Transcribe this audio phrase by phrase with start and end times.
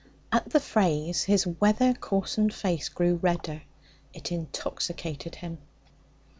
[0.31, 3.61] At the phrase his weather coarsened face grew redder.
[4.15, 5.59] It intoxicated him.